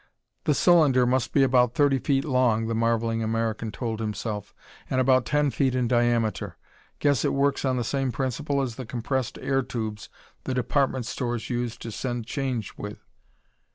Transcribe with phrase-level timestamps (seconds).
[0.45, 4.51] "The cylinder must be about thirty feet long," the marvelling American told himself,
[4.89, 6.57] "and about ten feet in diameter.
[6.97, 10.09] Guess it works on the same principle as the compressed air tubes
[10.45, 13.05] the department stores use to send change with."